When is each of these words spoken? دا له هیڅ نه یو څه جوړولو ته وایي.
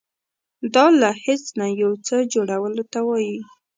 دا 0.73 0.85
له 1.01 1.09
هیڅ 1.25 1.43
نه 1.59 1.67
یو 1.81 1.91
څه 2.07 2.15
جوړولو 2.33 2.83
ته 2.93 2.99
وایي. 3.07 3.37